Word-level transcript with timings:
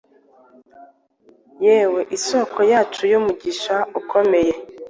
yewe 1.65 2.01
Isoko 2.17 2.59
yacu 2.71 3.01
y 3.11 3.13
umugisha 3.19 3.75
ukomeye! 3.99 4.53